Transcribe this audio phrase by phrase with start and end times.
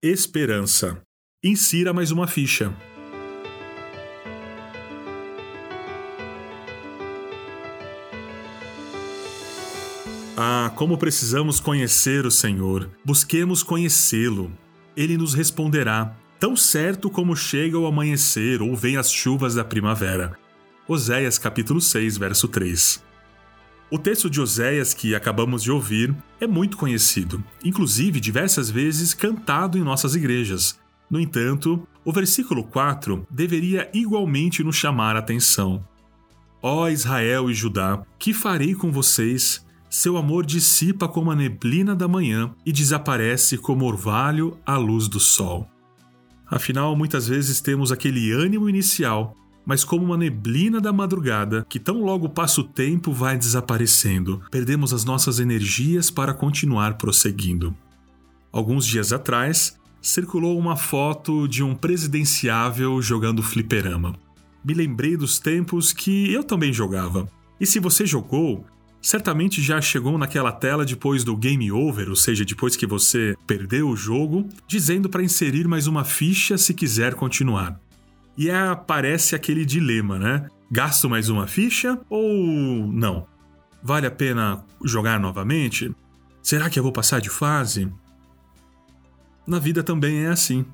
[0.00, 1.02] Esperança.
[1.42, 2.72] Insira mais uma ficha.
[10.36, 12.88] Ah, como precisamos conhecer o Senhor.
[13.04, 14.52] Busquemos conhecê-lo.
[14.96, 20.38] Ele nos responderá, tão certo como chega o amanhecer ou vem as chuvas da primavera.
[20.86, 23.02] Oséias capítulo 6, verso 3.
[23.90, 29.78] O texto de Oséias que acabamos de ouvir é muito conhecido, inclusive diversas vezes cantado
[29.78, 30.78] em nossas igrejas.
[31.10, 35.82] No entanto, o versículo 4 deveria igualmente nos chamar a atenção.
[36.60, 39.66] Ó Israel e Judá, que farei com vocês?
[39.88, 45.18] Seu amor dissipa como a neblina da manhã e desaparece como orvalho à luz do
[45.18, 45.66] sol.
[46.46, 49.34] Afinal, muitas vezes temos aquele ânimo inicial,
[49.68, 54.94] mas como uma neblina da madrugada, que tão logo passa o tempo vai desaparecendo, perdemos
[54.94, 57.76] as nossas energias para continuar prosseguindo.
[58.50, 64.14] Alguns dias atrás, circulou uma foto de um presidenciável jogando fliperama.
[64.64, 67.28] Me lembrei dos tempos que eu também jogava.
[67.60, 68.64] E se você jogou,
[69.02, 73.90] certamente já chegou naquela tela depois do game over, ou seja, depois que você perdeu
[73.90, 77.78] o jogo, dizendo para inserir mais uma ficha se quiser continuar.
[78.38, 80.46] E aparece aquele dilema, né?
[80.70, 83.26] Gasto mais uma ficha ou não?
[83.82, 85.92] Vale a pena jogar novamente?
[86.40, 87.92] Será que eu vou passar de fase?
[89.44, 90.64] Na vida também é assim.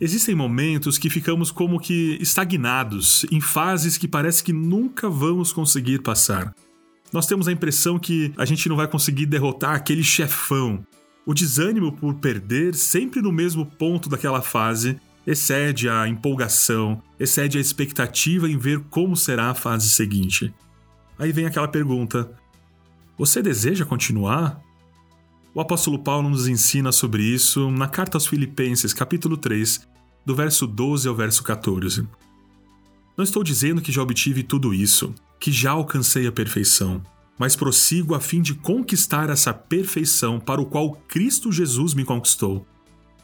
[0.00, 6.02] Existem momentos que ficamos como que estagnados, em fases que parece que nunca vamos conseguir
[6.02, 6.54] passar.
[7.12, 10.86] Nós temos a impressão que a gente não vai conseguir derrotar aquele chefão.
[11.26, 17.60] O desânimo por perder, sempre no mesmo ponto daquela fase, excede a empolgação, excede a
[17.60, 20.54] expectativa em ver como será a fase seguinte.
[21.18, 22.32] Aí vem aquela pergunta:
[23.18, 24.58] Você deseja continuar?
[25.54, 29.86] O apóstolo Paulo nos ensina sobre isso na carta aos Filipenses, capítulo 3,
[30.24, 32.08] do verso 12 ao verso 14.
[33.14, 37.02] Não estou dizendo que já obtive tudo isso, que já alcancei a perfeição,
[37.38, 42.66] mas prossigo a fim de conquistar essa perfeição para o qual Cristo Jesus me conquistou.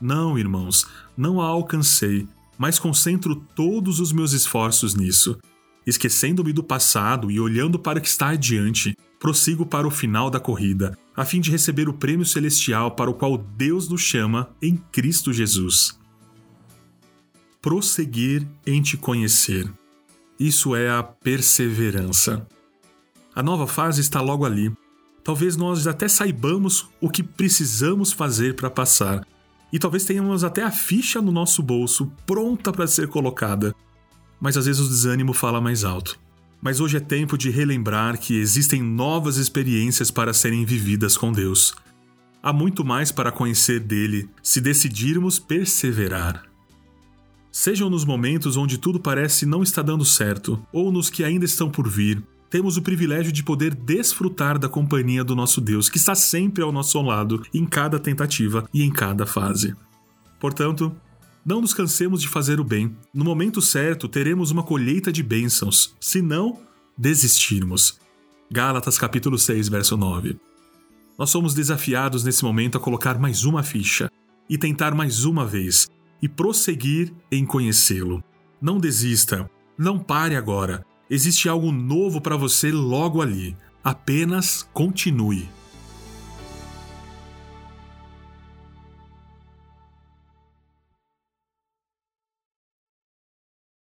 [0.05, 2.29] Não, irmãos, não a alcancei,
[2.59, 5.39] mas concentro todos os meus esforços nisso.
[5.87, 10.39] Esquecendo-me do passado e olhando para o que está adiante, prossigo para o final da
[10.39, 14.77] corrida, a fim de receber o prêmio celestial para o qual Deus nos chama em
[14.77, 15.99] Cristo Jesus.
[17.63, 19.73] Prosseguir em te conhecer.
[20.39, 22.47] Isso é a perseverança.
[23.35, 24.71] A nova fase está logo ali.
[25.25, 29.27] Talvez nós até saibamos o que precisamos fazer para passar.
[29.75, 33.75] E talvez tenhamos até a ficha no nosso bolso pronta para ser colocada.
[34.41, 36.17] Mas às vezes o desânimo fala mais alto.
[36.63, 41.75] Mas hoje é tempo de relembrar que existem novas experiências para serem vividas com Deus.
[42.41, 46.45] Há muito mais para conhecer dele se decidirmos perseverar.
[47.51, 51.69] Sejam nos momentos onde tudo parece não estar dando certo, ou nos que ainda estão
[51.69, 52.23] por vir,
[52.55, 56.71] temos o privilégio de poder desfrutar da companhia do nosso Deus, que está sempre ao
[56.71, 59.75] nosso lado em cada tentativa e em cada fase.
[60.39, 60.95] Portanto,
[61.45, 62.97] não nos cansemos de fazer o bem.
[63.13, 66.61] No momento certo, teremos uma colheita de bênçãos, se não
[66.97, 67.99] desistirmos.
[68.49, 70.39] Gálatas capítulo 6, verso 9.
[71.19, 74.09] Nós somos desafiados nesse momento a colocar mais uma ficha
[74.49, 75.89] e tentar mais uma vez,
[76.23, 78.23] e prosseguir em conhecê-lo.
[78.63, 80.87] Não desista, não pare agora.
[81.11, 83.57] Existe algo novo para você logo ali.
[83.83, 85.49] Apenas continue.